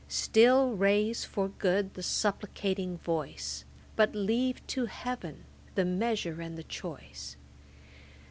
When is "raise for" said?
0.71-1.49